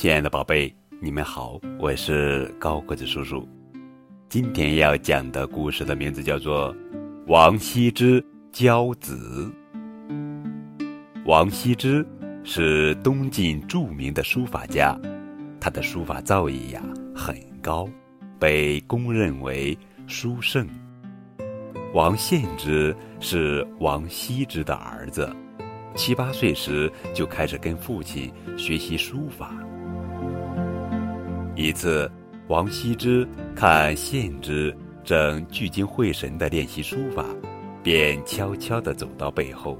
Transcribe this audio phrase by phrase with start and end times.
[0.00, 3.46] 亲爱的宝贝，你们好，我是高个子叔叔。
[4.30, 6.74] 今天要讲的故事的名字叫做
[7.26, 9.52] 《王羲之教子》。
[11.26, 12.02] 王羲之
[12.42, 14.98] 是东晋著名的书法家，
[15.60, 16.82] 他的书法造诣呀
[17.14, 17.86] 很高，
[18.38, 20.66] 被公认为书圣。
[21.92, 25.30] 王献之是王羲之的儿子，
[25.94, 29.54] 七八岁时就开始跟父亲学习书法。
[31.60, 32.10] 一次，
[32.48, 34.74] 王羲之看献之
[35.04, 37.22] 正聚精会神地练习书法，
[37.82, 39.76] 便悄悄地走到背后，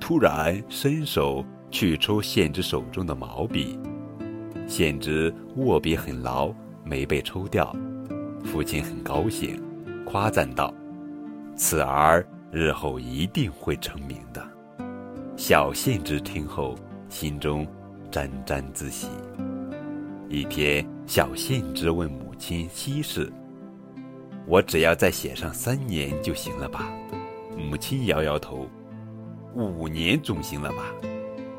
[0.00, 3.78] 突然伸手去抽献之手中的毛笔。
[4.66, 6.50] 献之握笔很牢，
[6.82, 7.76] 没被抽掉。
[8.42, 9.62] 父亲很高兴，
[10.06, 10.72] 夸赞道
[11.54, 14.42] ：“此儿日后一定会成名的。”
[15.36, 16.74] 小献之听后，
[17.10, 17.66] 心中
[18.10, 19.08] 沾沾自喜。
[20.32, 23.30] 一天，小献之问母亲西事
[24.48, 26.90] ：“我只要再写上三年就行了吧？”
[27.54, 28.66] 母亲摇摇头
[29.54, 30.86] ：“五年总行了吧？”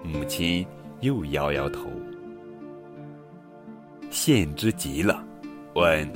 [0.04, 0.66] 母亲
[1.02, 1.88] 又摇摇头。
[4.10, 5.24] 献之急了，
[5.76, 6.12] 问：“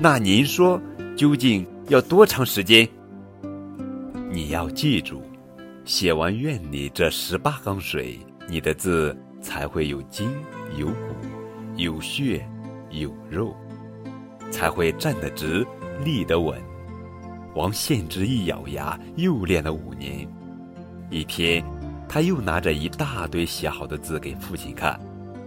[0.00, 0.80] 那您说，
[1.16, 2.88] 究竟要多长时间？”
[4.30, 5.20] 你要记住，
[5.84, 8.16] 写完院里这十八缸水，
[8.48, 10.30] 你的字才会有筋
[10.78, 11.21] 有骨。
[11.76, 12.46] 有血
[12.90, 13.54] 有肉，
[14.50, 15.66] 才会站得直、
[16.04, 16.60] 立得稳。
[17.54, 20.26] 王献之一咬牙，又练了五年。
[21.10, 21.64] 一天，
[22.08, 24.98] 他又拿着一大堆写好的字给父亲看，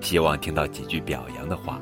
[0.02, 1.80] 希望听到几句表扬的话。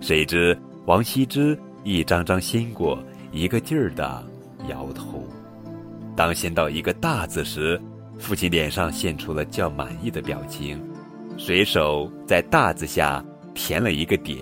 [0.00, 2.98] 谁知王羲之一张张掀过，
[3.32, 4.26] 一个劲儿的
[4.68, 5.24] 摇头。
[6.14, 7.80] 当掀到一个大字时，
[8.18, 10.82] 父亲脸上现出了较满意的表情，
[11.36, 13.22] 随手在大字下。
[13.56, 14.38] 填了一个点，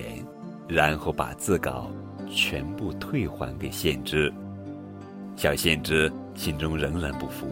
[0.67, 1.89] 然后把字稿
[2.29, 4.31] 全部退还给献之。
[5.37, 7.47] 小献之心中仍然不服，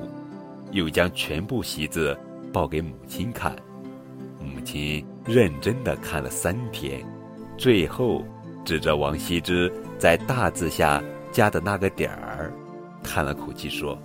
[0.72, 2.16] 又将全部习字
[2.52, 3.56] 报给母亲看。
[4.40, 7.02] 母亲认真的看了三天，
[7.58, 8.22] 最后
[8.66, 12.52] 指着王羲之在大字下加的那个点儿，
[13.02, 13.98] 叹了口气说：“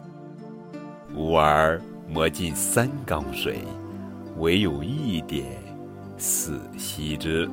[1.13, 3.59] 吾儿磨尽三缸水，
[4.37, 5.45] 唯有一点。”
[6.19, 7.49] 死羲之，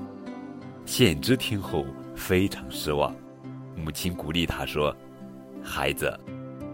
[0.85, 3.15] 献之听后非常失望。
[3.75, 4.95] 母亲鼓励他说
[5.61, 6.19] ：“孩子，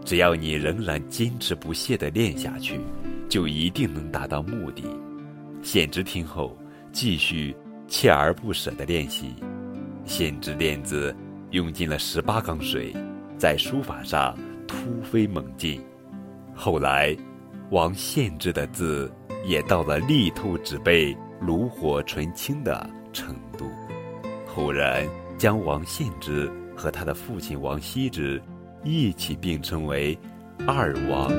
[0.04, 2.80] 只要你仍然坚持不懈地练下去，
[3.28, 4.84] 就一定能达到目的。”
[5.62, 6.56] 献之听后
[6.92, 7.54] 继续
[7.88, 9.34] 锲而不舍地练习。
[10.06, 11.14] 献之练字
[11.50, 12.92] 用尽了十八缸水，
[13.36, 14.36] 在书法上
[14.66, 15.80] 突飞猛进。
[16.54, 17.14] 后来，
[17.70, 19.12] 王献之的字
[19.44, 21.16] 也到了力透纸背。
[21.44, 23.66] 炉火纯青的程度，
[24.46, 28.40] 后人将王献之和他的父亲王羲之
[28.84, 30.16] 一起并称为
[30.66, 31.32] “二王”。